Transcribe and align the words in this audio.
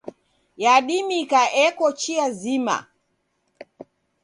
Yadimika 0.63 1.41
eko 1.65 1.87
chia 1.99 2.25
zima. 2.39 2.77